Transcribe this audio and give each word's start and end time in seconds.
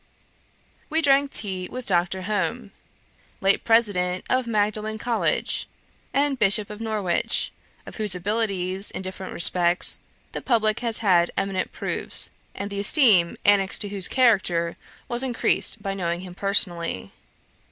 We 0.89 0.99
drank 1.03 1.29
tea 1.29 1.69
with 1.69 1.85
Dr. 1.85 2.23
Home, 2.23 2.71
late 3.39 3.63
President 3.63 4.25
of 4.31 4.47
Magdalen 4.47 4.97
College, 4.97 5.67
and 6.11 6.39
Bishop 6.39 6.71
of 6.71 6.81
Norwich, 6.81 7.51
of 7.85 7.97
whose 7.97 8.15
abilities, 8.15 8.89
in 8.89 9.03
different 9.03 9.31
respects, 9.31 9.99
the 10.31 10.41
publick 10.41 10.79
has 10.79 10.97
had 11.05 11.29
eminent 11.37 11.71
proofs, 11.71 12.31
and 12.55 12.71
the 12.71 12.79
esteem 12.79 13.37
annexed 13.45 13.81
to 13.81 13.89
whose 13.89 14.07
character 14.07 14.75
was 15.07 15.21
increased 15.21 15.83
by 15.83 15.93
knowing 15.93 16.21
him 16.21 16.33
personally. 16.33 17.11